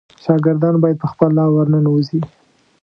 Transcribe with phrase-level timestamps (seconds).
[0.23, 2.21] شاګردان باید په خپله ورننوزي.